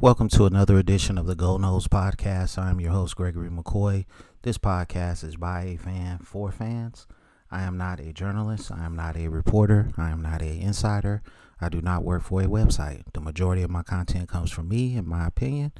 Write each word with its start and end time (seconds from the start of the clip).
Welcome 0.00 0.28
to 0.30 0.44
another 0.46 0.76
edition 0.76 1.16
of 1.16 1.26
the 1.26 1.36
Go 1.36 1.56
Noles 1.56 1.86
Podcast. 1.86 2.58
I'm 2.58 2.80
your 2.80 2.90
host, 2.90 3.14
Gregory 3.14 3.48
McCoy. 3.48 4.06
This 4.42 4.58
podcast 4.58 5.22
is 5.22 5.36
by 5.36 5.62
a 5.62 5.76
fan 5.76 6.18
for 6.18 6.50
fans. 6.50 7.06
I 7.48 7.62
am 7.62 7.78
not 7.78 8.00
a 8.00 8.12
journalist. 8.12 8.72
I 8.72 8.84
am 8.84 8.96
not 8.96 9.16
a 9.16 9.28
reporter. 9.28 9.92
I 9.96 10.10
am 10.10 10.20
not 10.20 10.42
a 10.42 10.60
insider. 10.60 11.22
I 11.60 11.68
do 11.68 11.80
not 11.80 12.02
work 12.02 12.24
for 12.24 12.42
a 12.42 12.46
website. 12.46 13.04
The 13.14 13.20
majority 13.20 13.62
of 13.62 13.70
my 13.70 13.84
content 13.84 14.28
comes 14.28 14.50
from 14.50 14.68
me, 14.68 14.96
in 14.96 15.08
my 15.08 15.28
opinion. 15.28 15.70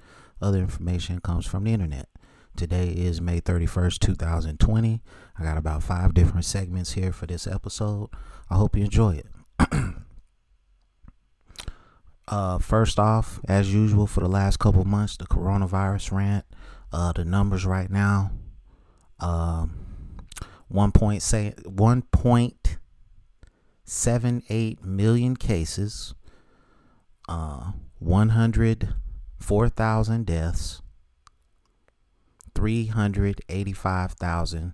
Other 0.41 0.59
information 0.61 1.19
comes 1.21 1.45
from 1.45 1.65
the 1.65 1.73
internet. 1.73 2.09
Today 2.57 2.91
is 2.91 3.21
May 3.21 3.41
31st, 3.41 3.99
2020. 3.99 5.03
I 5.37 5.43
got 5.43 5.59
about 5.59 5.83
five 5.83 6.15
different 6.15 6.45
segments 6.45 6.93
here 6.93 7.13
for 7.13 7.27
this 7.27 7.49
episode. 7.49 8.11
I 8.49 8.55
hope 8.55 8.77
you 8.77 8.85
enjoy 8.85 9.17
it. 9.17 9.27
uh, 12.29 12.59
first 12.59 12.99
off, 12.99 13.41
as 13.49 13.73
usual 13.73 14.07
for 14.07 14.21
the 14.21 14.29
last 14.29 14.59
couple 14.59 14.85
months, 14.85 15.17
the 15.17 15.27
coronavirus 15.27 16.13
rant. 16.13 16.45
Uh, 16.93 17.13
the 17.13 17.25
numbers 17.25 17.67
right 17.67 17.91
now, 17.91 18.31
um, 19.19 20.17
one 20.69 20.93
point 20.93 21.23
say 21.23 21.53
one 21.67 22.03
point 22.03 22.77
seven 23.85 24.45
eight 24.49 24.85
million 24.85 25.35
cases, 25.35 26.15
uh, 27.29 27.73
one 27.99 28.29
hundred 28.29 28.95
four 29.41 29.69
thousand 29.69 30.25
deaths, 30.25 30.83
385,000 32.55 34.73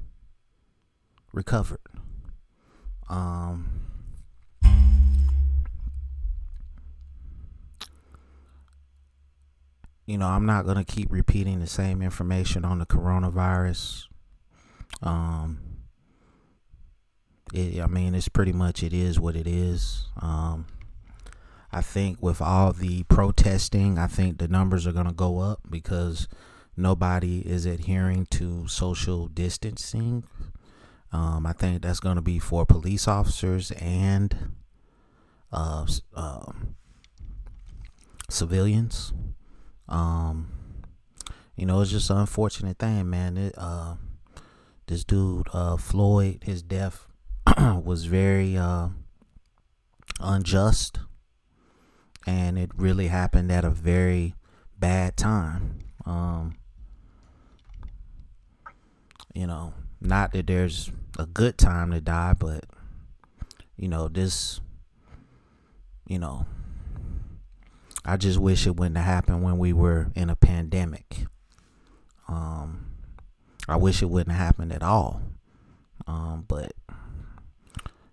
recovered. 1.32 1.80
Um, 3.09 3.79
you 10.10 10.19
know, 10.19 10.27
I'm 10.27 10.45
not 10.45 10.65
going 10.65 10.76
to 10.76 10.84
keep 10.84 11.12
repeating 11.12 11.60
the 11.60 11.68
same 11.68 12.02
information 12.02 12.65
on 12.65 12.80
the 12.80 12.87
coronavirus. 12.87 14.07
Um, 15.02 15.60
it, 17.54 17.80
I 17.80 17.87
mean, 17.87 18.16
it's 18.16 18.29
pretty 18.29 18.52
much 18.52 18.82
it 18.82 18.93
is 18.93 19.21
what 19.21 19.37
it 19.37 19.46
is. 19.46 20.09
Um, 20.21 20.66
I 21.71 21.80
think 21.80 22.21
with 22.21 22.43
all 22.43 22.73
the 22.73 23.04
protesting, 23.04 23.99
I 23.99 24.09
think 24.09 24.38
the 24.38 24.49
numbers 24.49 24.84
are 24.84 24.93
going 24.93 25.07
to 25.07 25.12
go 25.12 25.38
up 25.38 25.60
because 25.71 26.27
nobody 26.77 27.46
is 27.46 27.65
adhering 27.65 28.27
to 28.30 28.66
social 28.66 29.29
distancing. 29.29 30.24
Um, 31.12 31.46
I 31.46 31.52
think 31.52 31.82
that's 31.82 32.01
going 32.01 32.16
to 32.16 32.23
be 32.23 32.40
for 32.40 32.66
police 32.66 33.06
officers 33.06 33.71
and 33.71 34.54
uh, 35.52 35.87
uh, 36.16 36.51
civilians. 38.29 39.12
Um, 39.91 40.49
you 41.57 41.66
know, 41.66 41.80
it's 41.80 41.91
just 41.91 42.10
an 42.10 42.19
unfortunate 42.19 42.79
thing, 42.79 43.10
man. 43.10 43.37
It, 43.37 43.55
uh, 43.59 43.96
this 44.87 45.05
dude, 45.05 45.49
uh, 45.52 45.77
Floyd, 45.77 46.45
his 46.45 46.63
death 46.63 47.07
was 47.59 48.07
very 48.07 48.57
uh, 48.57 48.88
unjust, 50.21 51.01
and 52.27 52.59
it 52.59 52.71
really 52.77 53.09
happened 53.09 53.52
at 53.52 53.65
a 53.65 53.71
very 53.71 54.35
bad 54.79 55.16
time. 55.16 55.80
Um, 56.07 56.57
you 59.35 59.46
know, 59.46 59.74
not 60.01 60.33
that 60.33 60.46
there's 60.46 60.91
a 61.18 61.27
good 61.27 61.59
time 61.59 61.91
to 61.91 62.01
die, 62.01 62.35
but 62.38 62.65
you 63.77 63.88
know, 63.88 64.09
this 64.09 64.61
you 66.11 66.19
know, 66.19 66.44
I 68.04 68.16
just 68.16 68.38
wish 68.38 68.66
it 68.66 68.76
wouldn't 68.76 68.97
have 68.97 69.06
happened 69.06 69.43
when 69.43 69.59
we 69.59 69.72
were 69.72 70.10
in 70.15 70.31
a 70.31 70.37
pandemic. 70.37 71.26
Um 72.28 72.87
I 73.69 73.76
wish 73.76 74.03
it 74.03 74.10
wouldn't 74.10 74.34
have 74.34 74.47
happened 74.47 74.72
at 74.72 74.83
all. 74.83 75.22
Um, 76.06 76.44
but 76.49 76.72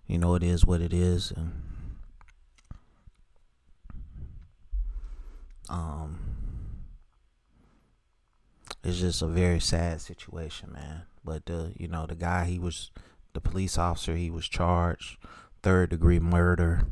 you 0.06 0.18
know 0.18 0.34
it 0.34 0.42
is 0.42 0.64
what 0.64 0.80
it 0.80 0.92
is 0.92 1.32
and 1.32 1.62
um 5.68 6.18
it's 8.84 9.00
just 9.00 9.22
a 9.22 9.26
very 9.26 9.60
sad 9.60 10.00
situation, 10.00 10.72
man. 10.72 11.02
But 11.24 11.46
the 11.46 11.72
you 11.76 11.88
know 11.88 12.06
the 12.06 12.14
guy 12.14 12.44
he 12.44 12.58
was 12.58 12.90
the 13.34 13.40
police 13.40 13.76
officer 13.76 14.16
he 14.16 14.30
was 14.30 14.48
charged 14.48 15.18
third 15.62 15.90
degree 15.90 16.20
murder. 16.20 16.86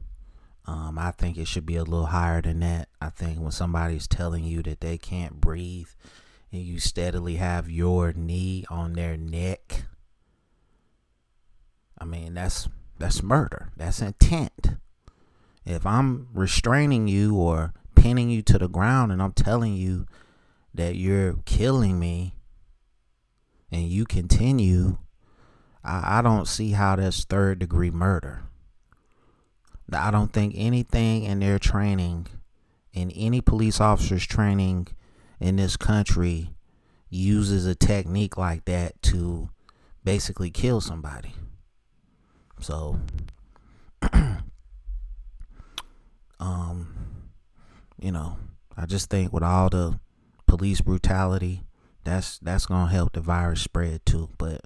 Um, 0.66 0.98
I 0.98 1.12
think 1.12 1.38
it 1.38 1.46
should 1.46 1.64
be 1.64 1.76
a 1.76 1.84
little 1.84 2.06
higher 2.06 2.42
than 2.42 2.60
that. 2.60 2.88
I 3.00 3.10
think 3.10 3.38
when 3.38 3.52
somebody's 3.52 4.08
telling 4.08 4.44
you 4.44 4.62
that 4.64 4.80
they 4.80 4.98
can't 4.98 5.40
breathe 5.40 5.88
and 6.50 6.62
you 6.62 6.80
steadily 6.80 7.36
have 7.36 7.70
your 7.70 8.12
knee 8.12 8.64
on 8.68 8.94
their 8.94 9.16
neck, 9.16 9.84
I 11.98 12.04
mean 12.04 12.34
that's 12.34 12.68
that's 12.98 13.22
murder. 13.22 13.70
That's 13.76 14.00
intent. 14.00 14.70
If 15.64 15.86
I'm 15.86 16.28
restraining 16.32 17.08
you 17.08 17.36
or 17.36 17.72
pinning 17.94 18.30
you 18.30 18.42
to 18.42 18.58
the 18.58 18.68
ground 18.68 19.12
and 19.12 19.22
I'm 19.22 19.32
telling 19.32 19.74
you 19.74 20.06
that 20.74 20.96
you're 20.96 21.34
killing 21.44 21.98
me 21.98 22.34
and 23.70 23.88
you 23.88 24.04
continue, 24.04 24.98
I, 25.84 26.18
I 26.18 26.22
don't 26.22 26.46
see 26.48 26.72
how 26.72 26.96
that's 26.96 27.24
third 27.24 27.58
degree 27.58 27.90
murder. 27.90 28.42
I 29.92 30.10
don't 30.10 30.32
think 30.32 30.54
anything 30.56 31.24
in 31.24 31.40
their 31.40 31.58
training, 31.58 32.26
in 32.92 33.10
any 33.12 33.40
police 33.40 33.80
officer's 33.80 34.26
training 34.26 34.88
in 35.40 35.56
this 35.56 35.76
country, 35.76 36.50
uses 37.08 37.66
a 37.66 37.74
technique 37.74 38.36
like 38.36 38.64
that 38.64 39.00
to 39.02 39.48
basically 40.02 40.50
kill 40.50 40.80
somebody. 40.80 41.34
So, 42.60 42.98
um, 46.40 46.94
you 48.00 48.12
know, 48.12 48.38
I 48.76 48.86
just 48.86 49.08
think 49.10 49.32
with 49.32 49.42
all 49.42 49.68
the 49.68 50.00
police 50.46 50.80
brutality, 50.80 51.62
that's 52.04 52.38
that's 52.38 52.66
gonna 52.66 52.90
help 52.90 53.12
the 53.12 53.20
virus 53.20 53.62
spread 53.62 54.04
too. 54.06 54.30
But 54.38 54.62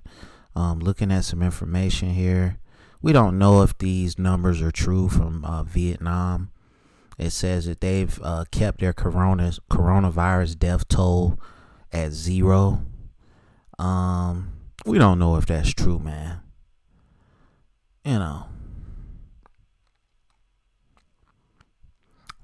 um, 0.54 0.80
looking 0.80 1.10
at 1.10 1.24
some 1.24 1.42
information 1.42 2.10
here, 2.10 2.58
we 3.02 3.12
don't 3.12 3.38
know 3.38 3.62
if 3.62 3.76
these 3.78 4.18
numbers 4.18 4.60
are 4.60 4.70
true 4.70 5.08
from 5.08 5.44
uh, 5.44 5.62
Vietnam. 5.62 6.50
It 7.18 7.30
says 7.30 7.66
that 7.66 7.80
they've 7.80 8.18
uh, 8.22 8.44
kept 8.50 8.80
their 8.80 8.92
corona 8.92 9.52
coronavirus 9.70 10.58
death 10.58 10.88
toll 10.88 11.38
at 11.92 12.12
zero. 12.12 12.82
Um, 13.78 14.52
we 14.84 14.98
don't 14.98 15.18
know 15.18 15.36
if 15.36 15.46
that's 15.46 15.72
true, 15.72 15.98
man. 15.98 16.40
You 18.04 18.18
know. 18.18 18.46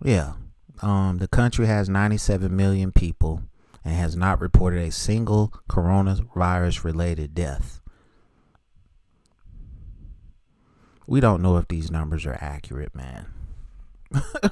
Yeah. 0.02 0.34
Um, 0.82 1.18
the 1.18 1.28
country 1.28 1.66
has 1.66 1.88
97 1.88 2.54
million 2.54 2.92
people 2.92 3.42
and 3.84 3.94
has 3.94 4.14
not 4.14 4.40
reported 4.40 4.82
a 4.82 4.92
single 4.92 5.52
coronavirus 5.70 6.84
related 6.84 7.34
death. 7.34 7.80
We 11.06 11.20
don't 11.20 11.42
know 11.42 11.56
if 11.56 11.68
these 11.68 11.90
numbers 11.90 12.26
are 12.26 12.38
accurate, 12.40 12.94
man. 12.94 13.26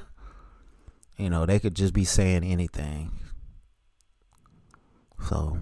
you 1.17 1.29
know, 1.29 1.45
they 1.45 1.59
could 1.59 1.75
just 1.75 1.93
be 1.93 2.05
saying 2.05 2.43
anything. 2.43 3.11
So, 5.27 5.57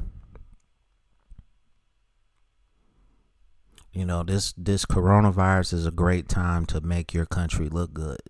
you 3.92 4.06
know, 4.06 4.24
this 4.24 4.54
this 4.58 4.86
coronavirus 4.86 5.74
is 5.74 5.86
a 5.86 5.92
great 5.92 6.28
time 6.28 6.66
to 6.68 6.82
make 6.82 7.14
your 7.14 7.26
country 7.26 7.70
look 7.70 7.94
good. 7.94 8.22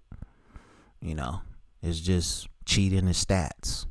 You 1.02 1.16
know, 1.16 1.42
it's 1.82 2.00
just 2.00 2.48
cheating 2.66 3.06
the 3.06 3.12
stats. 3.12 3.88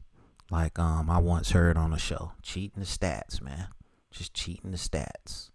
Like 0.51 0.79
um 0.79 1.11
I 1.11 1.19
once 1.19 1.51
heard 1.51 1.77
on 1.77 1.93
a 1.93 1.99
show. 1.99 2.33
Cheating 2.43 2.81
the 2.81 2.87
stats, 2.87 3.43
man. 3.43 3.69
Just 4.11 4.35
cheating 4.35 4.71
the 4.71 4.77
stats. 4.77 5.51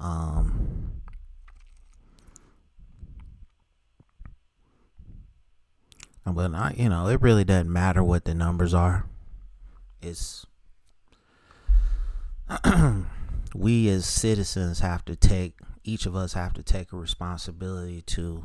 Um 0.00 0.97
But 6.34 6.54
I, 6.54 6.74
you 6.76 6.88
know, 6.88 7.08
it 7.08 7.20
really 7.20 7.44
doesn't 7.44 7.72
matter 7.72 8.02
what 8.02 8.24
the 8.24 8.34
numbers 8.34 8.74
are. 8.74 9.06
It's 10.00 10.46
we 13.54 13.88
as 13.88 14.06
citizens 14.06 14.80
have 14.80 15.04
to 15.06 15.16
take 15.16 15.54
each 15.84 16.06
of 16.06 16.14
us 16.14 16.34
have 16.34 16.52
to 16.52 16.62
take 16.62 16.92
a 16.92 16.96
responsibility 16.96 18.02
to 18.02 18.44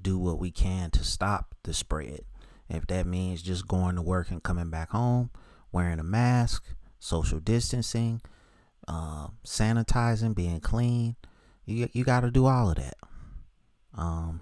do 0.00 0.18
what 0.18 0.38
we 0.38 0.50
can 0.50 0.90
to 0.90 1.02
stop 1.02 1.54
the 1.62 1.72
spread. 1.72 2.20
If 2.68 2.86
that 2.88 3.06
means 3.06 3.42
just 3.42 3.66
going 3.66 3.96
to 3.96 4.02
work 4.02 4.30
and 4.30 4.42
coming 4.42 4.70
back 4.70 4.90
home, 4.90 5.30
wearing 5.70 5.98
a 5.98 6.04
mask, 6.04 6.64
social 6.98 7.40
distancing, 7.40 8.20
uh, 8.86 9.28
sanitizing, 9.44 10.34
being 10.34 10.60
clean, 10.60 11.16
you 11.64 11.88
you 11.92 12.04
got 12.04 12.20
to 12.20 12.30
do 12.30 12.46
all 12.46 12.70
of 12.70 12.76
that. 12.76 12.96
Um, 13.96 14.40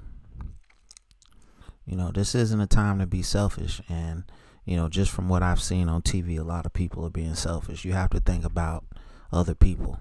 you 1.87 1.97
know, 1.97 2.11
this 2.11 2.35
isn't 2.35 2.61
a 2.61 2.67
time 2.67 2.99
to 2.99 3.06
be 3.06 3.23
selfish, 3.23 3.81
and 3.88 4.25
you 4.65 4.77
know, 4.77 4.88
just 4.88 5.11
from 5.11 5.29
what 5.29 5.43
I've 5.43 5.62
seen 5.62 5.88
on 5.88 6.03
TV, 6.03 6.38
a 6.38 6.44
lot 6.44 6.67
of 6.67 6.73
people 6.73 7.05
are 7.05 7.11
being 7.11 7.35
selfish. 7.35 7.85
You 7.85 7.93
have 7.93 8.11
to 8.11 8.21
think 8.21 8.44
about 8.44 8.85
other 9.32 9.55
people. 9.55 9.99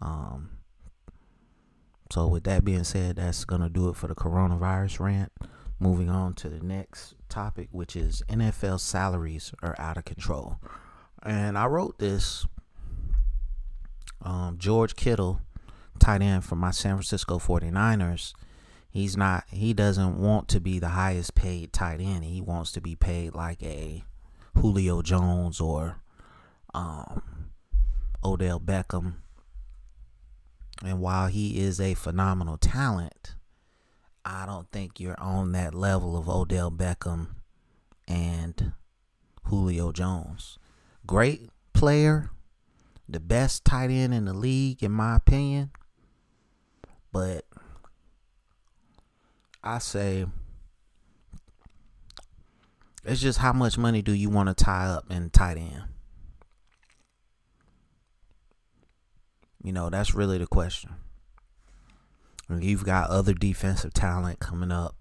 Um, 0.00 0.50
so, 2.10 2.26
with 2.26 2.44
that 2.44 2.64
being 2.64 2.84
said, 2.84 3.16
that's 3.16 3.44
going 3.44 3.62
to 3.62 3.68
do 3.68 3.88
it 3.88 3.96
for 3.96 4.06
the 4.06 4.14
coronavirus 4.14 5.00
rant. 5.00 5.32
Moving 5.80 6.08
on 6.08 6.34
to 6.34 6.48
the 6.48 6.64
next 6.64 7.14
topic, 7.28 7.68
which 7.72 7.96
is 7.96 8.22
NFL 8.28 8.80
salaries 8.80 9.52
are 9.62 9.74
out 9.78 9.96
of 9.96 10.04
control. 10.04 10.58
And 11.22 11.58
I 11.58 11.66
wrote 11.66 11.98
this. 11.98 12.46
Um, 14.22 14.56
George 14.56 14.96
Kittle, 14.96 15.40
tight 15.98 16.22
end 16.22 16.44
for 16.44 16.56
my 16.56 16.70
San 16.70 16.96
Francisco 16.96 17.38
49ers, 17.38 18.32
he's 18.94 19.16
not, 19.16 19.44
he 19.50 19.74
doesn't 19.74 20.18
want 20.18 20.48
to 20.48 20.60
be 20.60 20.78
the 20.78 20.90
highest 20.90 21.34
paid 21.34 21.72
tight 21.72 22.00
end. 22.00 22.24
He 22.24 22.40
wants 22.40 22.70
to 22.72 22.80
be 22.80 22.94
paid 22.94 23.34
like 23.34 23.62
a 23.62 24.04
Julio 24.56 25.02
Jones 25.02 25.60
or 25.60 26.00
um, 26.72 27.50
Odell 28.24 28.60
Beckham. 28.60 29.14
And 30.84 31.00
while 31.00 31.26
he 31.26 31.58
is 31.58 31.80
a 31.80 31.94
phenomenal 31.94 32.56
talent, 32.56 33.34
I 34.24 34.46
don't 34.46 34.70
think 34.70 35.00
you're 35.00 35.20
on 35.20 35.52
that 35.52 35.74
level 35.74 36.16
of 36.16 36.28
Odell 36.28 36.70
Beckham 36.70 37.34
and 38.06 38.72
Julio 39.44 39.90
Jones. 39.90 40.58
Great 41.04 41.50
player, 41.72 42.30
the 43.08 43.20
best 43.20 43.64
tight 43.64 43.90
end 43.90 44.14
in 44.14 44.24
the 44.24 44.32
league, 44.32 44.82
in 44.82 44.92
my 44.92 45.16
opinion. 45.16 45.70
But 47.12 47.44
I 49.66 49.78
say 49.78 50.26
it's 53.02 53.20
just 53.20 53.38
how 53.38 53.54
much 53.54 53.78
money 53.78 54.02
do 54.02 54.12
you 54.12 54.28
want 54.28 54.50
to 54.50 54.64
tie 54.64 54.86
up 54.86 55.10
in 55.10 55.30
tight 55.30 55.56
end? 55.56 55.84
You 59.62 59.72
know, 59.72 59.88
that's 59.88 60.14
really 60.14 60.36
the 60.36 60.46
question. 60.46 60.90
You've 62.50 62.84
got 62.84 63.08
other 63.08 63.32
defensive 63.32 63.94
talent 63.94 64.38
coming 64.38 64.70
up. 64.70 64.94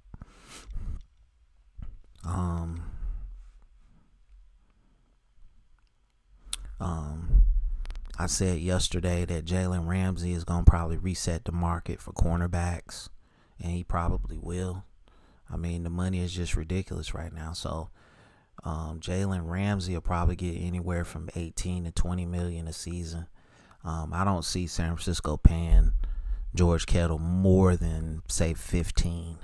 Um, 2.26 2.86
um, 6.80 7.44
I 8.18 8.28
said 8.28 8.60
yesterday 8.60 9.26
that 9.26 9.44
Jalen 9.44 9.86
Ramsey 9.86 10.32
is 10.32 10.46
going 10.46 10.64
to 10.64 10.72
probably 10.72 10.96
reset 10.96 11.44
the 11.44 11.52
market 11.52 12.00
for 12.00 12.14
cornerbacks, 12.14 13.10
and 13.64 13.72
he 13.72 13.84
probably 13.84 14.38
will. 14.38 14.84
I 15.50 15.56
mean, 15.56 15.84
the 15.84 15.90
money 15.90 16.20
is 16.20 16.34
just 16.34 16.56
ridiculous 16.56 17.14
right 17.14 17.34
now. 17.34 17.54
So, 17.54 17.90
um, 18.64 19.00
Jalen 19.00 19.50
Ramsey 19.50 19.94
will 19.94 20.02
probably 20.02 20.36
get 20.36 20.56
anywhere 20.60 21.06
from 21.06 21.30
18 21.36 21.86
to 21.86 21.92
20 21.92 22.26
million 22.26 22.68
a 22.68 22.74
season. 22.74 23.28
Um, 23.84 24.14
I 24.14 24.24
don't 24.24 24.46
see 24.46 24.68
San 24.68 24.90
Francisco 24.90 25.38
paying 25.38 25.94
George 26.54 26.86
Kittle 26.86 27.20
more 27.20 27.76
than 27.76 28.22
say 28.28 28.54
15. 28.54 29.40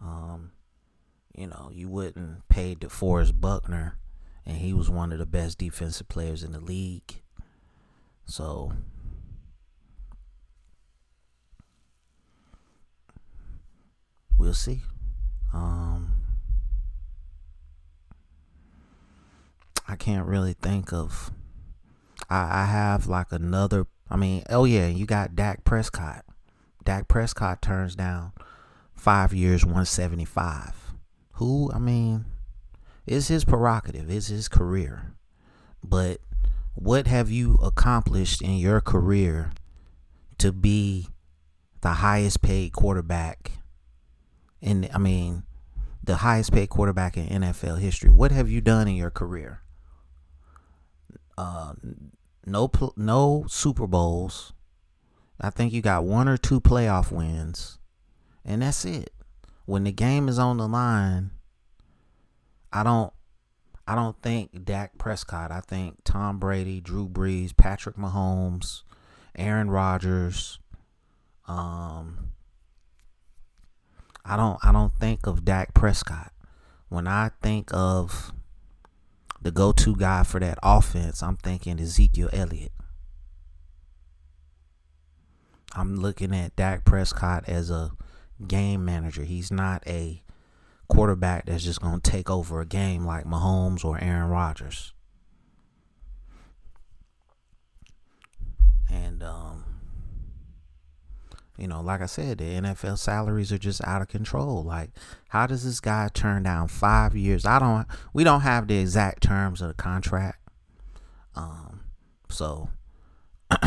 Um, 0.00 0.52
you 1.36 1.46
know, 1.46 1.70
you 1.72 1.88
wouldn't 1.88 2.48
pay 2.48 2.74
DeForest 2.74 3.40
Buckner, 3.40 3.98
and 4.46 4.58
he 4.58 4.72
was 4.72 4.90
one 4.90 5.12
of 5.12 5.18
the 5.18 5.26
best 5.26 5.58
defensive 5.58 6.08
players 6.08 6.42
in 6.42 6.52
the 6.52 6.60
league. 6.60 7.22
So, 8.26 8.72
we'll 14.38 14.54
see. 14.54 14.82
Um, 15.52 16.12
I 19.86 19.96
can't 19.96 20.26
really 20.26 20.54
think 20.54 20.92
of. 20.92 21.30
I, 22.28 22.62
I 22.62 22.64
have 22.64 23.06
like 23.06 23.32
another 23.32 23.86
I 24.10 24.16
mean, 24.16 24.42
oh 24.50 24.64
yeah, 24.64 24.86
you 24.86 25.06
got 25.06 25.34
Dak 25.34 25.64
Prescott. 25.64 26.24
Dak 26.84 27.08
Prescott 27.08 27.62
turns 27.62 27.96
down 27.96 28.32
five 28.94 29.32
years, 29.32 29.64
175. 29.64 30.94
Who, 31.32 31.70
I 31.72 31.78
mean, 31.78 32.26
it's 33.06 33.28
his 33.28 33.44
prerogative, 33.44 34.10
it's 34.10 34.28
his 34.28 34.48
career. 34.48 35.14
But 35.82 36.20
what 36.74 37.06
have 37.06 37.30
you 37.30 37.54
accomplished 37.62 38.42
in 38.42 38.56
your 38.56 38.80
career 38.80 39.52
to 40.38 40.52
be 40.52 41.08
the 41.80 41.94
highest 41.94 42.42
paid 42.42 42.72
quarterback 42.72 43.52
in 44.64 44.88
I 44.92 44.98
mean 44.98 45.44
the 46.02 46.16
highest 46.16 46.52
paid 46.52 46.68
quarterback 46.68 47.16
in 47.16 47.26
NFL 47.42 47.78
history? 47.78 48.10
What 48.10 48.32
have 48.32 48.50
you 48.50 48.60
done 48.60 48.88
in 48.88 48.96
your 48.96 49.10
career? 49.10 49.60
Uh, 51.38 51.74
no 52.46 52.70
no 52.96 53.44
Super 53.48 53.86
Bowls. 53.86 54.52
I 55.40 55.50
think 55.50 55.72
you 55.72 55.82
got 55.82 56.04
one 56.04 56.28
or 56.28 56.36
two 56.36 56.60
playoff 56.60 57.12
wins, 57.12 57.78
and 58.44 58.62
that's 58.62 58.84
it. 58.84 59.10
When 59.66 59.84
the 59.84 59.92
game 59.92 60.28
is 60.28 60.38
on 60.38 60.58
the 60.58 60.68
line, 60.68 61.30
I 62.72 62.82
don't 62.82 63.12
I 63.86 63.94
don't 63.94 64.20
think 64.22 64.64
Dak 64.64 64.96
Prescott. 64.96 65.50
I 65.50 65.60
think 65.60 65.98
Tom 66.04 66.38
Brady, 66.38 66.80
Drew 66.80 67.08
Brees, 67.08 67.54
Patrick 67.56 67.96
Mahomes, 67.96 68.82
Aaron 69.36 69.70
Rodgers. 69.70 70.58
Um, 71.46 72.33
I 74.24 74.36
don't 74.36 74.58
I 74.62 74.72
don't 74.72 74.94
think 74.94 75.26
of 75.26 75.44
Dak 75.44 75.74
Prescott. 75.74 76.32
When 76.88 77.06
I 77.06 77.30
think 77.42 77.72
of 77.72 78.32
the 79.42 79.50
go-to 79.50 79.94
guy 79.96 80.22
for 80.22 80.40
that 80.40 80.58
offense, 80.62 81.22
I'm 81.22 81.36
thinking 81.36 81.78
Ezekiel 81.78 82.30
Elliott. 82.32 82.72
I'm 85.74 85.96
looking 85.96 86.34
at 86.34 86.56
Dak 86.56 86.84
Prescott 86.84 87.44
as 87.48 87.70
a 87.70 87.92
game 88.46 88.84
manager. 88.84 89.24
He's 89.24 89.50
not 89.50 89.82
a 89.86 90.22
quarterback 90.88 91.46
that's 91.46 91.64
just 91.64 91.80
going 91.80 92.00
to 92.00 92.10
take 92.10 92.30
over 92.30 92.60
a 92.60 92.66
game 92.66 93.04
like 93.04 93.24
Mahomes 93.24 93.84
or 93.84 94.00
Aaron 94.00 94.30
Rodgers. 94.30 94.92
And 98.88 99.22
um, 99.22 99.73
you 101.56 101.68
know, 101.68 101.80
like 101.80 102.00
I 102.00 102.06
said, 102.06 102.38
the 102.38 102.44
NFL 102.44 102.98
salaries 102.98 103.52
are 103.52 103.58
just 103.58 103.84
out 103.84 104.02
of 104.02 104.08
control. 104.08 104.64
Like, 104.64 104.90
how 105.28 105.46
does 105.46 105.64
this 105.64 105.80
guy 105.80 106.08
turn 106.12 106.42
down 106.42 106.68
five 106.68 107.14
years? 107.14 107.46
I 107.46 107.58
don't. 107.58 107.86
We 108.12 108.24
don't 108.24 108.40
have 108.40 108.66
the 108.66 108.78
exact 108.78 109.22
terms 109.22 109.62
of 109.62 109.68
the 109.68 109.74
contract. 109.74 110.40
Um, 111.36 111.84
so 112.28 112.70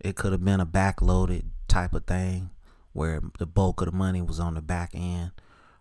it 0.00 0.16
could 0.16 0.32
have 0.32 0.44
been 0.44 0.60
a 0.60 0.66
backloaded 0.66 1.44
type 1.66 1.94
of 1.94 2.04
thing 2.04 2.50
where 2.92 3.20
the 3.38 3.46
bulk 3.46 3.80
of 3.80 3.86
the 3.86 3.96
money 3.96 4.20
was 4.20 4.40
on 4.40 4.54
the 4.54 4.62
back 4.62 4.90
end 4.94 5.32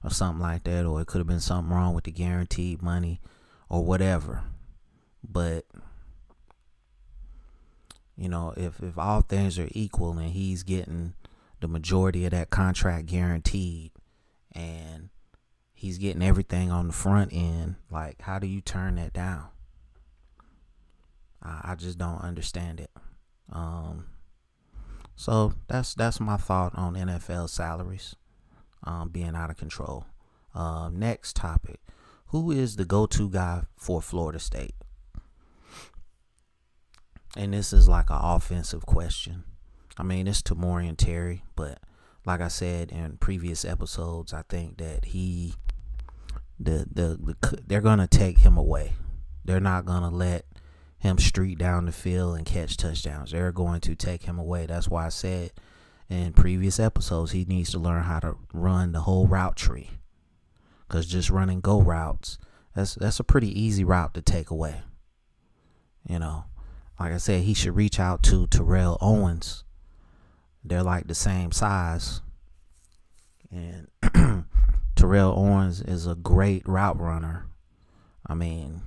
or 0.04 0.10
something 0.10 0.42
like 0.42 0.64
that, 0.64 0.86
or 0.86 1.02
it 1.02 1.08
could 1.08 1.20
have 1.20 1.28
been 1.28 1.40
something 1.40 1.74
wrong 1.74 1.94
with 1.94 2.06
the 2.06 2.12
guaranteed 2.12 2.82
money 2.82 3.20
or 3.70 3.84
whatever. 3.84 4.44
But 5.28 5.66
you 8.18 8.28
know, 8.28 8.54
if 8.58 8.82
if 8.82 8.98
all 8.98 9.22
things 9.22 9.60
are 9.60 9.70
equal 9.72 10.18
and 10.18 10.32
he's 10.32 10.64
getting 10.64 11.14
the 11.60 11.68
majority 11.68 12.26
of 12.26 12.32
that 12.32 12.50
contract 12.50 13.06
guaranteed 13.06 13.92
and 14.54 15.10
he's 15.74 15.98
getting 16.00 16.24
everything 16.24 16.72
on 16.72 16.88
the 16.88 16.94
front 16.94 17.32
end, 17.32 17.76
like 17.92 18.22
how 18.24 18.40
do 18.40 18.48
you 18.48 18.60
turn 18.60 18.96
that 18.96 19.14
down? 19.14 19.48
I, 21.44 21.72
I 21.72 21.76
just 21.76 22.00
don't 22.00 22.22
understand 22.22 22.80
it. 22.80 22.90
Um, 23.52 24.08
so 25.16 25.54
that's 25.68 25.94
that's 25.94 26.20
my 26.20 26.38
thought 26.38 26.74
on 26.76 26.96
NFL 26.96 27.50
salaries 27.50 28.16
um, 28.84 29.10
being 29.10 29.36
out 29.36 29.52
of 29.52 29.58
control. 29.58 30.06
Uh, 30.56 30.90
next 30.92 31.36
topic: 31.36 31.80
Who 32.28 32.52
is 32.52 32.78
the 32.78 32.86
go-to 32.86 33.30
guy 33.30 33.64
for 33.76 34.02
Florida 34.02 34.40
State? 34.40 34.74
And 37.36 37.54
this 37.54 37.74
is 37.74 37.88
like 37.90 38.10
an 38.10 38.20
offensive 38.20 38.86
question. 38.86 39.44
I 39.98 40.04
mean, 40.04 40.28
it's 40.28 40.42
Tamorrion 40.42 40.98
Terry, 40.98 41.44
but 41.56 41.80
like 42.26 42.42
I 42.42 42.48
said 42.48 42.92
in 42.92 43.18
previous 43.18 43.66
episodes, 43.66 44.34
I 44.34 44.44
think 44.48 44.78
that 44.78 45.06
he, 45.06 45.56
the 46.60 46.88
the, 46.92 47.36
the 47.42 47.62
they're 47.66 47.82
gonna 47.82 48.08
take 48.08 48.40
him 48.40 48.58
away. 48.58 48.94
They're 49.46 49.60
not 49.60 49.86
gonna 49.86 50.10
let 50.10 50.46
him 51.00 51.18
street 51.18 51.58
down 51.58 51.86
the 51.86 51.92
field 51.92 52.38
and 52.38 52.46
catch 52.46 52.78
touchdowns. 52.78 53.32
They're 53.32 53.52
going 53.52 53.82
to 53.82 53.96
take 53.96 54.24
him 54.24 54.40
away. 54.40 54.66
That's 54.66 54.88
why 54.88 55.06
I 55.06 55.10
said 55.10 55.52
in 56.10 56.34
previous 56.34 56.80
episodes 56.80 57.32
he 57.32 57.46
needs 57.46 57.72
to 57.72 57.80
learn 57.80 58.04
how 58.04 58.20
to 58.20 58.36
run 58.54 58.92
the 58.92 59.02
whole 59.02 59.28
route 59.28 59.56
tree. 59.56 59.92
Cause 60.90 61.06
just 61.06 61.30
running 61.30 61.60
go 61.60 61.82
routes, 61.82 62.38
that's 62.74 62.96
that's 62.96 63.20
a 63.20 63.24
pretty 63.24 63.60
easy 63.60 63.84
route 63.84 64.14
to 64.14 64.22
take 64.22 64.50
away. 64.50 64.82
You 66.08 66.20
know, 66.20 66.46
like 67.00 67.14
I 67.14 67.18
said, 67.18 67.44
he 67.44 67.54
should 67.54 67.76
reach 67.76 68.00
out 68.00 68.24
to 68.24 68.48
Terrell 68.48 68.98
Owens. 69.02 69.64
They're 70.64 70.84
like 70.84 71.08
the 71.08 71.16
same 71.16 71.52
size. 71.52 72.22
And 73.52 73.88
Terrell 74.96 75.34
Owens 75.38 75.82
is 75.82 76.08
a 76.08 76.16
great 76.16 76.68
route 76.68 77.00
runner. 77.00 77.48
I 78.26 78.34
mean, 78.34 78.82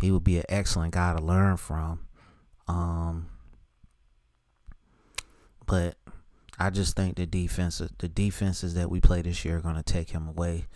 he 0.00 0.10
would 0.10 0.24
be 0.24 0.38
an 0.38 0.44
excellent 0.48 0.94
guy 0.94 1.14
to 1.14 1.22
learn 1.22 1.56
from. 1.56 2.00
Um, 2.66 3.28
but 5.66 5.96
I 6.58 6.70
just 6.70 6.96
think 6.96 7.16
the 7.16 7.26
defense, 7.26 7.80
the 7.98 8.08
defenses 8.08 8.74
that 8.74 8.90
we 8.90 9.00
play 9.00 9.22
this 9.22 9.44
year, 9.44 9.58
are 9.58 9.62
going 9.62 9.76
to 9.76 9.82
take 9.82 10.10
him 10.10 10.26
away. 10.28 10.66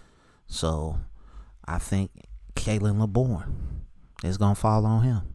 So 0.47 0.99
I 1.65 1.79
think 1.79 2.11
Khalan 2.55 3.01
Laborn 3.01 3.85
is 4.23 4.39
going 4.39 4.55
to 4.55 4.61
fall 4.61 4.87
on 4.87 5.03
him. 5.03 5.32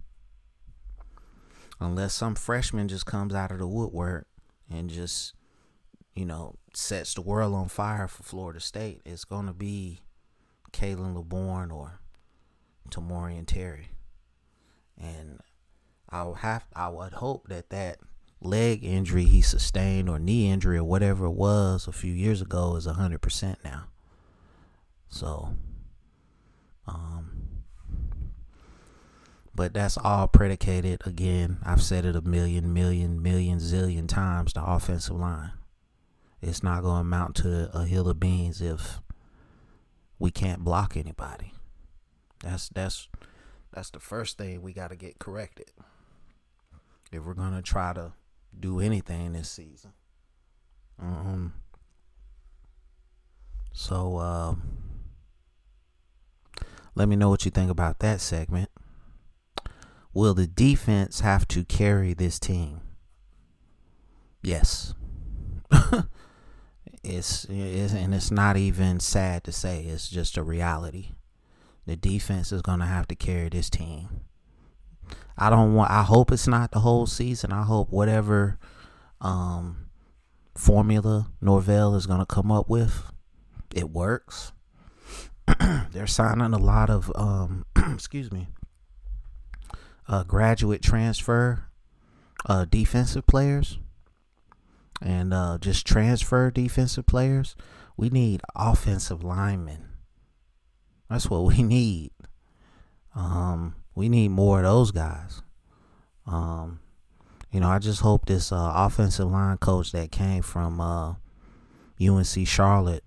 Unless 1.80 2.14
some 2.14 2.36
freshman 2.36 2.88
just 2.88 3.06
comes 3.06 3.36
out 3.36 3.52
of 3.52 3.60
the 3.60 3.68
woodwork 3.68 4.28
and 4.70 4.90
just, 4.90 5.34
you 6.16 6.26
know, 6.26 6.56
sets 6.74 7.14
the 7.14 7.22
world 7.22 7.54
on 7.54 7.68
fire 7.68 8.08
for 8.08 8.24
Florida 8.24 8.60
State, 8.60 9.02
it's 9.06 9.26
going 9.26 9.46
to 9.46 9.54
be 9.54 10.00
Khalan 10.72 11.16
Laborn 11.16 11.72
or 11.72 12.00
Tamorrion 12.90 13.46
Terry. 13.46 13.90
And 14.98 15.40
I 16.10 16.24
would 16.24 16.38
have, 16.38 16.66
I 16.76 16.90
would 16.90 17.14
hope 17.14 17.48
that 17.50 17.70
that 17.70 18.00
leg 18.42 18.84
injury 18.84 19.26
he 19.26 19.42
sustained 19.42 20.10
or 20.10 20.20
knee 20.20 20.50
injury 20.50 20.78
or 20.78 20.84
whatever 20.84 21.26
it 21.26 21.32
was 21.32 21.88
a 21.88 21.92
few 21.92 22.14
years 22.14 22.42
ago 22.42 22.76
is 22.76 22.88
100% 22.88 23.56
now. 23.64 23.86
So, 25.10 25.56
um, 26.88 27.47
but 29.58 29.74
that's 29.74 29.98
all 29.98 30.28
predicated 30.28 31.02
again. 31.06 31.58
I've 31.66 31.82
said 31.82 32.06
it 32.06 32.16
a 32.16 32.22
million, 32.22 32.72
million, 32.74 33.24
million, 33.24 33.58
zillion 33.58 34.08
times. 34.08 34.54
The 34.54 34.64
offensive 34.64 35.16
line. 35.16 35.52
It's 36.44 36.62
not 36.62 36.84
going 36.84 36.98
to 36.98 37.02
amount 37.02 37.36
to 37.38 37.72
a 37.74 37.86
hill 37.86 38.08
of 38.08 38.20
beans 38.20 38.62
if 38.62 39.02
we 40.20 40.30
can't 40.30 40.64
block 40.64 40.96
anybody. 40.96 41.54
That's 42.44 42.70
that's 42.70 43.10
that's 43.74 43.90
the 43.90 44.00
first 44.00 44.38
thing 44.38 44.62
we 44.62 44.74
got 44.74 44.92
to 44.92 44.96
get 44.96 45.18
corrected 45.18 45.72
if 47.12 47.24
we're 47.24 47.34
gonna 47.34 47.64
try 47.64 47.94
to 47.94 48.14
do 48.58 48.80
anything 48.80 49.34
this 49.34 49.50
season. 49.50 49.94
Um. 51.02 51.54
So, 53.74 54.18
uh, 54.18 54.56
let 56.94 57.08
me 57.08 57.16
know 57.16 57.30
what 57.30 57.46
you 57.46 57.52
think 57.52 57.72
about 57.72 58.00
that 58.00 58.22
segment. 58.22 58.70
Will 60.18 60.34
the 60.34 60.48
defense 60.48 61.20
have 61.20 61.48
to 61.50 61.64
carry 61.64 62.16
this 62.16 62.40
team? 62.40 62.82
Yes. 64.42 64.96
it's, 67.04 67.46
it's 67.48 67.94
and 67.94 68.16
it's 68.16 68.32
not 68.32 68.58
even 68.58 69.00
sad 69.00 69.44
to 69.44 69.52
say. 69.52 69.84
It's 69.84 70.10
just 70.10 70.36
a 70.36 70.42
reality. 70.42 71.10
The 71.86 71.96
defense 71.96 72.52
is 72.52 72.64
going 72.64 72.80
to 72.80 72.88
have 72.88 73.08
to 73.10 73.16
carry 73.16 73.50
this 73.50 73.70
team. 73.70 74.22
I 75.38 75.52
don't 75.52 75.76
want. 75.76 75.92
I 75.92 76.02
hope 76.02 76.32
it's 76.32 76.48
not 76.48 76.72
the 76.72 76.80
whole 76.80 77.06
season. 77.06 77.52
I 77.52 77.62
hope 77.62 77.92
whatever 77.92 78.58
um, 79.22 79.86
formula 80.56 81.28
Norvell 81.42 81.94
is 81.94 82.08
going 82.08 82.22
to 82.22 82.26
come 82.26 82.52
up 82.52 82.68
with, 82.68 83.04
it 83.72 83.92
works. 83.92 84.52
They're 85.92 86.08
signing 86.08 86.56
a 86.56 86.58
lot 86.58 86.90
of, 86.90 87.12
um, 87.14 87.68
excuse 87.94 88.32
me, 88.32 88.48
uh, 90.08 90.24
graduate 90.24 90.82
transfer 90.82 91.66
uh, 92.46 92.66
defensive 92.66 93.26
players 93.28 93.80
and 95.02 95.34
uh, 95.34 95.58
just 95.60 95.86
transfer 95.86 96.50
defensive 96.50 97.06
players. 97.06 97.56
We 97.96 98.10
need 98.10 98.42
offensive 98.56 99.24
linemen. 99.24 99.86
That's 101.10 101.30
what 101.30 101.44
we 101.44 101.64
need. 101.64 102.12
Um, 103.16 103.76
we 103.96 104.10
need 104.10 104.30
more 104.30 104.60
of 104.60 104.66
those 104.66 104.92
guys. 104.92 105.42
Um, 106.26 106.80
you 107.52 107.60
know, 107.60 107.70
I 107.70 107.80
just 107.80 108.02
hope 108.02 108.26
this 108.26 108.52
uh, 108.52 108.74
offensive 108.76 109.32
line 109.32 109.58
coach 109.58 109.92
that 109.94 110.12
came 110.12 110.44
from 110.44 110.80
uh, 110.80 111.16
UNC 112.00 112.48
Charlotte, 112.48 113.04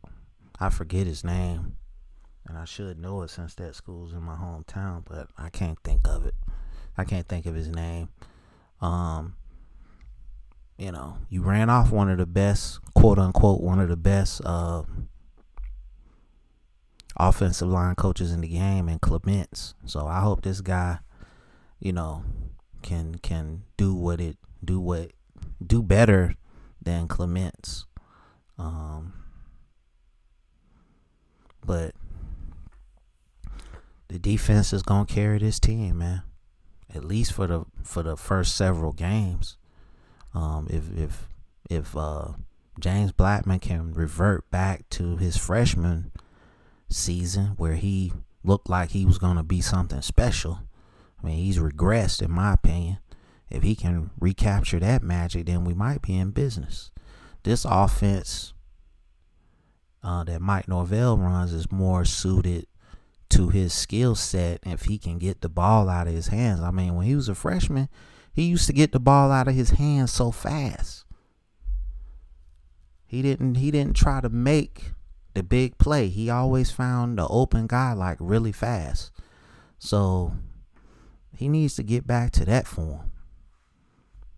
I 0.59 0.71
forget 0.71 1.07
his 1.07 1.23
name, 1.23 1.77
and 2.47 2.59
I 2.59 2.65
should 2.65 2.99
know 2.99 3.23
it 3.23 3.31
since 3.31 3.55
that 3.57 3.77
school's 3.77 4.13
in 4.13 4.23
my 4.23 4.35
hometown, 4.35 5.05
but 5.05 5.29
I 5.39 5.51
can't 5.51 5.79
think 5.85 6.09
of 6.09 6.27
it. 6.27 6.35
I 6.97 7.05
can't 7.05 7.29
think 7.29 7.47
of 7.47 7.55
his 7.55 7.69
name. 7.69 8.09
Um, 8.81 9.37
you 10.79 10.91
know, 10.91 11.19
you 11.29 11.43
ran 11.43 11.69
off 11.69 11.91
one 11.91 12.09
of 12.09 12.19
the 12.19 12.27
best, 12.27 12.81
quote 12.95 13.19
unquote, 13.19 13.61
one 13.61 13.81
of 13.81 13.89
the 13.89 13.97
best 13.97 14.41
uh, 14.45 14.83
offensive 17.17 17.69
line 17.69 17.95
coaches 17.95 18.33
in 18.33 18.41
the 18.41 18.49
game 18.49 18.89
and 18.89 19.01
Clements. 19.01 19.75
So 19.85 20.07
I 20.07 20.21
hope 20.21 20.43
this 20.43 20.63
guy, 20.63 20.99
you 21.79 21.93
know, 21.93 22.25
can 22.83 23.17
can 23.17 23.65
do 23.77 23.95
what 23.95 24.21
it 24.21 24.39
do 24.65 24.81
what 24.81 25.13
do 25.65 25.83
better 25.83 26.35
than 26.81 27.09
Clements. 27.09 27.85
Um, 28.59 29.13
but 31.65 31.95
the 34.09 34.19
defense 34.19 34.73
is 34.73 34.83
gonna 34.83 35.05
carry 35.05 35.39
this 35.39 35.61
team, 35.61 35.99
man. 35.99 36.23
At 36.95 37.05
least 37.05 37.33
for 37.33 37.47
the 37.47 37.65
for 37.83 38.03
the 38.03 38.17
first 38.17 38.57
several 38.57 38.93
games. 38.93 39.57
Um, 40.35 40.67
if 40.71 40.91
if 40.97 41.29
if 41.69 41.97
uh, 41.97 42.33
James 42.79 43.13
Blackman 43.13 43.61
can 43.61 43.93
revert 43.93 44.51
back 44.51 44.89
to 44.91 45.17
his 45.17 45.37
freshman 45.37 46.13
season 46.89 47.55
where 47.57 47.75
he 47.75 48.13
looked 48.43 48.69
like 48.69 48.91
he 48.91 49.05
was 49.05 49.19
going 49.19 49.37
to 49.37 49.43
be 49.43 49.61
something 49.61 50.03
special. 50.03 50.61
I 51.23 51.27
mean, 51.27 51.37
he's 51.37 51.59
regressed, 51.59 52.23
in 52.23 52.31
my 52.31 52.55
opinion. 52.55 52.99
If 53.51 53.63
he 53.63 53.75
can 53.75 54.11
recapture 54.19 54.79
that 54.81 55.03
magic, 55.03 55.47
then 55.47 55.65
we 55.65 55.75
might 55.75 56.03
be 56.03 56.17
in 56.17 56.31
business. 56.31 56.91
This 57.43 57.67
offense 57.69 58.55
uh, 60.03 60.25
that 60.25 60.41
Mike 60.41 60.69
Norvell 60.69 61.19
runs 61.19 61.53
is 61.53 61.71
more 61.71 62.05
suited 62.05 62.67
to 63.31 63.49
his 63.49 63.73
skill 63.73 64.15
set 64.15 64.61
if 64.65 64.83
he 64.83 64.99
can 64.99 65.19
get 65.19 65.41
the 65.41 65.49
ball 65.49 65.89
out 65.89 66.07
of 66.07 66.15
his 66.15 66.29
hands. 66.29 66.61
I 66.61 66.71
mean, 66.71 66.95
when 66.95 67.07
he 67.07 67.15
was 67.15 67.29
a 67.29 67.35
freshman, 67.35 67.89
he 68.33 68.45
used 68.45 68.67
to 68.67 68.73
get 68.73 68.93
the 68.93 69.01
ball 69.01 69.31
out 69.31 69.49
of 69.49 69.55
his 69.55 69.71
hands 69.71 70.13
so 70.13 70.31
fast. 70.31 71.05
He 73.07 73.23
didn't 73.23 73.57
he 73.57 73.71
didn't 73.71 73.97
try 73.97 74.21
to 74.21 74.29
make 74.29 74.93
the 75.35 75.43
big 75.43 75.79
play. 75.79 76.09
He 76.09 76.31
always 76.31 76.71
found 76.71 77.19
the 77.19 77.27
open 77.27 77.67
guy 77.67 77.93
like 77.93 78.19
really 78.21 78.53
fast. 78.53 79.11
So 79.79 80.35
he 81.35 81.49
needs 81.49 81.75
to 81.77 81.83
get 81.83 82.07
back 82.07 82.31
to 82.33 82.45
that 82.45 82.67
form. 82.67 83.11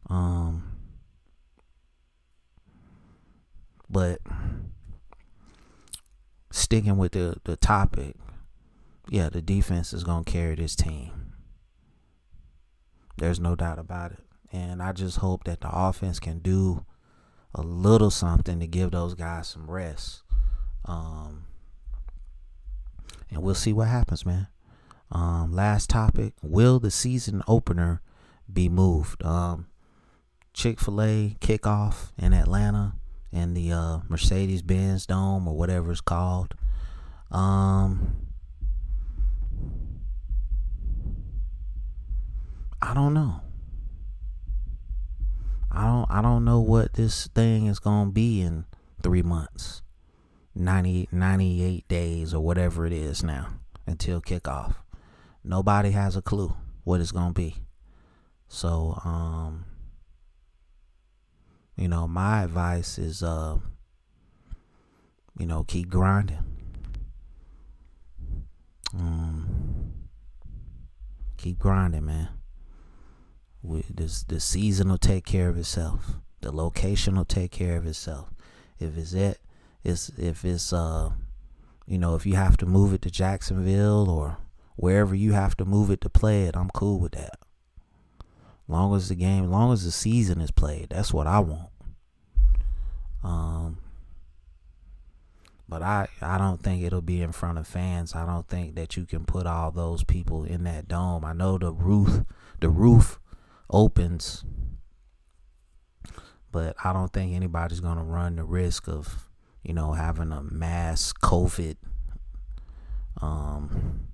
Um 0.08 0.78
but 3.90 4.20
sticking 6.50 6.96
with 6.96 7.12
the, 7.12 7.36
the 7.44 7.56
topic, 7.56 8.16
yeah, 9.08 9.28
the 9.28 9.42
defense 9.42 9.92
is 9.92 10.04
gonna 10.04 10.24
carry 10.24 10.54
this 10.54 10.76
team. 10.76 11.32
There's 13.18 13.40
no 13.40 13.54
doubt 13.54 13.78
about 13.78 14.12
it. 14.12 14.18
And 14.52 14.82
I 14.82 14.92
just 14.92 15.18
hope 15.18 15.44
that 15.44 15.60
the 15.60 15.70
offense 15.70 16.20
can 16.20 16.40
do 16.40 16.84
a 17.54 17.62
little 17.62 18.10
something 18.10 18.60
to 18.60 18.66
give 18.66 18.90
those 18.90 19.14
guys 19.14 19.48
some 19.48 19.70
rest. 19.70 20.22
Um, 20.84 21.44
and 23.30 23.42
we'll 23.42 23.54
see 23.54 23.72
what 23.72 23.88
happens, 23.88 24.26
man. 24.26 24.48
Um, 25.10 25.52
last 25.52 25.90
topic: 25.90 26.34
Will 26.42 26.78
the 26.78 26.90
season 26.90 27.42
opener 27.46 28.00
be 28.50 28.68
moved? 28.68 29.22
Um, 29.24 29.66
Chick 30.54 30.80
Fil 30.80 31.00
A 31.00 31.36
kickoff 31.40 32.12
in 32.18 32.32
Atlanta 32.32 32.94
in 33.30 33.54
the 33.54 33.72
uh, 33.72 33.98
Mercedes 34.08 34.62
Benz 34.62 35.06
Dome 35.06 35.48
or 35.48 35.56
whatever 35.56 35.92
it's 35.92 36.00
called. 36.00 36.54
Um, 37.30 38.31
I 42.82 42.92
don't 42.94 43.14
know. 43.14 43.40
I 45.70 45.84
don't 45.86 46.10
I 46.10 46.20
don't 46.20 46.44
know 46.44 46.60
what 46.60 46.92
this 46.94 47.28
thing 47.28 47.66
is 47.66 47.78
gonna 47.78 48.10
be 48.10 48.42
in 48.42 48.66
three 49.02 49.22
months. 49.22 49.82
90, 50.54 51.08
98 51.10 51.88
days 51.88 52.34
or 52.34 52.40
whatever 52.40 52.84
it 52.86 52.92
is 52.92 53.22
now 53.22 53.48
until 53.86 54.20
kickoff. 54.20 54.74
Nobody 55.42 55.90
has 55.92 56.16
a 56.16 56.22
clue 56.22 56.54
what 56.84 57.00
it's 57.00 57.12
going 57.12 57.28
to 57.28 57.40
be. 57.40 57.56
So, 58.48 59.00
um, 59.04 59.64
you 61.76 61.88
know, 61.88 62.06
my 62.06 62.44
advice 62.44 62.98
is, 62.98 63.22
uh, 63.22 63.56
you 65.38 65.46
know, 65.46 65.64
keep 65.64 65.88
grinding. 65.88 66.44
Um, 68.94 69.92
keep 71.38 71.58
grinding, 71.58 72.04
man. 72.04 72.28
We, 73.62 73.84
this 73.88 74.24
the 74.24 74.40
season 74.40 74.88
will 74.88 74.98
take 74.98 75.24
care 75.24 75.48
of 75.48 75.56
itself. 75.56 76.16
The 76.40 76.50
location 76.50 77.16
will 77.16 77.24
take 77.24 77.52
care 77.52 77.76
of 77.76 77.86
itself. 77.86 78.30
If 78.78 78.96
it's 78.96 79.12
it, 79.12 79.38
it's 79.84 80.08
if 80.18 80.44
it's 80.44 80.72
uh 80.72 81.10
you 81.86 81.98
know 81.98 82.14
if 82.14 82.26
you 82.26 82.34
have 82.34 82.56
to 82.58 82.66
move 82.66 82.92
it 82.92 83.02
to 83.02 83.10
Jacksonville 83.10 84.10
or 84.10 84.38
wherever 84.76 85.14
you 85.14 85.32
have 85.32 85.56
to 85.58 85.64
move 85.64 85.90
it 85.90 86.00
to 86.00 86.10
play 86.10 86.44
it, 86.44 86.56
I'm 86.56 86.70
cool 86.70 86.98
with 86.98 87.12
that. 87.12 87.38
Long 88.66 88.94
as 88.96 89.08
the 89.08 89.14
game, 89.14 89.50
long 89.50 89.72
as 89.72 89.84
the 89.84 89.92
season 89.92 90.40
is 90.40 90.50
played, 90.50 90.88
that's 90.90 91.12
what 91.12 91.26
I 91.26 91.40
want. 91.40 91.68
Um, 93.22 93.78
but 95.68 95.82
I 95.82 96.08
I 96.20 96.38
don't 96.38 96.62
think 96.62 96.82
it'll 96.82 97.00
be 97.00 97.22
in 97.22 97.32
front 97.32 97.58
of 97.58 97.66
fans. 97.66 98.14
I 98.14 98.26
don't 98.26 98.48
think 98.48 98.74
that 98.74 98.96
you 98.96 99.04
can 99.04 99.24
put 99.24 99.46
all 99.46 99.70
those 99.70 100.04
people 100.04 100.44
in 100.44 100.64
that 100.64 100.88
dome. 100.88 101.24
I 101.24 101.32
know 101.32 101.58
the 101.58 101.72
roof 101.72 102.24
the 102.60 102.68
roof 102.68 103.20
opens, 103.72 104.44
but 106.50 106.76
I 106.84 106.92
don't 106.92 107.12
think 107.12 107.34
anybody's 107.34 107.80
gonna 107.80 108.04
run 108.04 108.36
the 108.36 108.44
risk 108.44 108.86
of 108.88 109.28
you 109.62 109.74
know 109.74 109.92
having 109.92 110.32
a 110.32 110.42
mass 110.42 111.12
COVID 111.12 111.76
um 113.20 114.08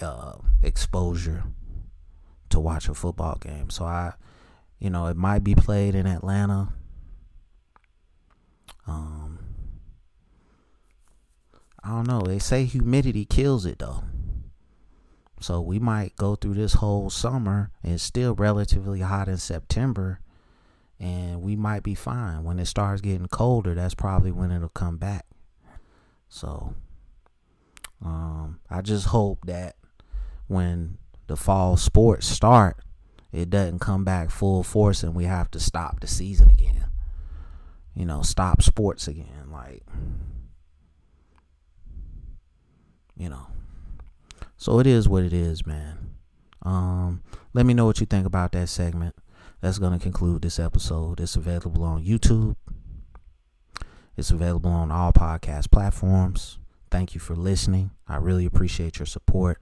uh, 0.00 0.34
exposure 0.62 1.44
to 2.50 2.60
watch 2.60 2.88
a 2.88 2.94
football 2.94 3.36
game. 3.40 3.70
So 3.70 3.84
I, 3.84 4.12
you 4.78 4.90
know, 4.90 5.06
it 5.06 5.16
might 5.16 5.44
be 5.44 5.54
played 5.54 5.94
in 5.94 6.06
Atlanta. 6.06 6.72
Um, 8.86 9.38
I 11.82 11.90
don't 11.90 12.06
know. 12.06 12.20
They 12.20 12.38
say 12.38 12.64
humidity 12.64 13.24
kills 13.24 13.66
it 13.66 13.78
though. 13.78 14.04
So 15.40 15.60
we 15.60 15.78
might 15.78 16.16
go 16.16 16.34
through 16.34 16.54
this 16.54 16.74
whole 16.74 17.10
summer 17.10 17.70
and 17.82 18.00
still 18.00 18.34
relatively 18.34 19.00
hot 19.00 19.28
in 19.28 19.38
September 19.38 20.20
and 21.00 21.42
we 21.42 21.54
might 21.54 21.82
be 21.82 21.94
fine. 21.94 22.42
When 22.42 22.58
it 22.58 22.66
starts 22.66 23.00
getting 23.00 23.28
colder, 23.28 23.74
that's 23.74 23.94
probably 23.94 24.32
when 24.32 24.50
it'll 24.50 24.68
come 24.68 24.96
back. 24.96 25.26
So 26.28 26.74
um, 28.04 28.60
I 28.68 28.82
just 28.82 29.06
hope 29.06 29.46
that 29.46 29.76
when 30.48 30.98
the 31.28 31.36
fall 31.36 31.76
sports 31.76 32.26
start, 32.26 32.78
it 33.32 33.50
doesn't 33.50 33.78
come 33.78 34.04
back 34.04 34.30
full 34.30 34.62
force 34.62 35.02
and 35.02 35.14
we 35.14 35.24
have 35.24 35.50
to 35.52 35.60
stop 35.60 36.00
the 36.00 36.06
season 36.06 36.50
again. 36.50 36.86
You 37.94 38.04
know, 38.04 38.22
stop 38.22 38.62
sports 38.62 39.06
again. 39.06 39.50
Like, 39.50 39.82
you 43.16 43.28
know. 43.28 43.46
So 44.58 44.78
it 44.80 44.86
is 44.86 45.08
what 45.08 45.22
it 45.22 45.32
is, 45.32 45.66
man. 45.66 46.10
Um, 46.62 47.22
let 47.54 47.64
me 47.64 47.72
know 47.72 47.86
what 47.86 48.00
you 48.00 48.06
think 48.06 48.26
about 48.26 48.52
that 48.52 48.68
segment. 48.68 49.14
That's 49.60 49.78
going 49.78 49.92
to 49.92 50.02
conclude 50.02 50.42
this 50.42 50.58
episode. 50.58 51.20
It's 51.20 51.36
available 51.36 51.82
on 51.82 52.04
YouTube. 52.04 52.56
It's 54.16 54.30
available 54.30 54.70
on 54.70 54.90
all 54.90 55.12
podcast 55.12 55.70
platforms. 55.70 56.58
Thank 56.90 57.14
you 57.14 57.20
for 57.20 57.34
listening. 57.34 57.92
I 58.06 58.16
really 58.16 58.44
appreciate 58.44 58.98
your 58.98 59.06
support 59.06 59.60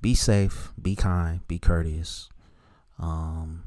be 0.00 0.14
safe, 0.14 0.72
be 0.80 0.94
kind, 0.94 1.46
be 1.48 1.58
courteous. 1.58 2.28
Um, 2.98 3.64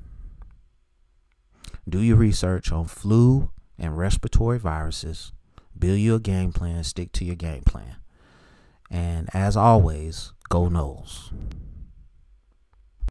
do 1.87 1.99
your 1.99 2.17
research 2.17 2.71
on 2.71 2.85
flu 2.85 3.51
and 3.77 3.97
respiratory 3.97 4.59
viruses. 4.59 5.31
Build 5.77 5.99
your 5.99 6.19
game 6.19 6.53
plan, 6.53 6.83
stick 6.83 7.11
to 7.13 7.25
your 7.25 7.35
game 7.35 7.63
plan. 7.63 7.97
And 8.89 9.29
as 9.33 9.57
always, 9.57 10.33
go 10.49 10.67
Noles. 10.67 11.31